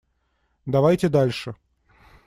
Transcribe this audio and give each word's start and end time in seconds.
Давайте 0.65 1.09
дальше. 1.09 1.53